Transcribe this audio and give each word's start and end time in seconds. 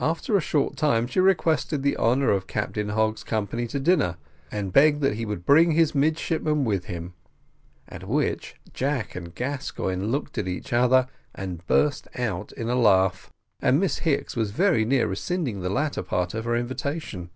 After 0.00 0.36
a 0.36 0.40
short 0.40 0.76
time 0.76 1.06
she 1.06 1.20
requested 1.20 1.84
the 1.84 1.96
honour 1.98 2.32
of 2.32 2.48
Captain 2.48 2.88
Hogg's 2.88 3.22
company 3.22 3.68
to 3.68 3.78
dinner, 3.78 4.16
and 4.50 4.72
begged 4.72 5.02
that 5.02 5.14
he 5.14 5.24
would 5.24 5.46
bring 5.46 5.70
his 5.70 5.94
midshipmen 5.94 6.64
with 6.64 6.86
him, 6.86 7.14
at 7.88 8.08
which 8.08 8.56
Jack 8.74 9.14
and 9.14 9.32
Gascoigne 9.36 10.04
looked 10.06 10.36
at 10.36 10.48
each 10.48 10.72
other 10.72 11.06
and 11.32 11.64
burst 11.68 12.08
out 12.18 12.50
in 12.54 12.68
a 12.68 12.74
laugh, 12.74 13.32
and 13.60 13.78
Miss 13.78 13.98
Hicks 13.98 14.34
was 14.34 14.50
very 14.50 14.84
near 14.84 15.06
rescinding 15.06 15.60
the 15.60 15.70
latter 15.70 16.02
part 16.02 16.34
of 16.34 16.44
her 16.44 16.56
invitation. 16.56 17.30